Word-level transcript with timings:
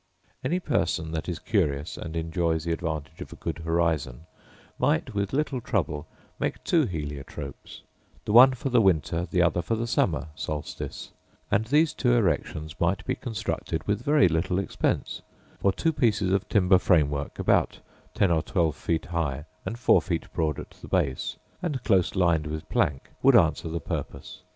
Any 0.43 0.59
person 0.59 1.11
that 1.11 1.29
is 1.29 1.37
curious, 1.37 1.95
and 1.95 2.15
enjoys 2.15 2.63
the 2.63 2.71
advantage 2.71 3.21
of 3.21 3.31
a 3.31 3.35
good 3.35 3.59
horizon, 3.59 4.25
might, 4.79 5.13
with 5.13 5.31
little 5.31 5.61
trouble, 5.61 6.07
make 6.39 6.63
two 6.63 6.87
heliotropes; 6.87 7.83
the 8.25 8.33
one 8.33 8.53
for 8.53 8.69
the 8.69 8.81
winter, 8.81 9.27
the 9.29 9.43
other 9.43 9.61
for 9.61 9.75
the 9.75 9.85
summer 9.85 10.29
solstice: 10.33 11.11
and 11.51 11.65
these 11.65 11.93
two 11.93 12.13
erections 12.13 12.73
might 12.79 13.05
be 13.05 13.13
constructed 13.13 13.85
with 13.87 14.01
very 14.03 14.27
little 14.27 14.57
expense; 14.57 15.21
for 15.59 15.71
two 15.71 15.93
pieces 15.93 16.31
of 16.33 16.49
timber 16.49 16.79
frame 16.79 17.11
work, 17.11 17.37
about 17.37 17.77
ten 18.15 18.31
or 18.31 18.41
twelve 18.41 18.75
feet 18.75 19.05
high, 19.05 19.45
and 19.67 19.77
four 19.77 20.01
feet 20.01 20.25
broad 20.33 20.59
at 20.59 20.71
the 20.71 20.87
base, 20.87 21.37
and 21.61 21.83
close 21.83 22.15
lined 22.15 22.47
with 22.47 22.67
plank, 22.69 23.09
would 23.21 23.35
answer 23.35 23.69
the 23.69 23.79
purpose. 23.79 24.39